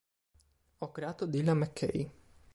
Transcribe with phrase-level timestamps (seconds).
[0.79, 2.09] Ho creato Dylan McKay.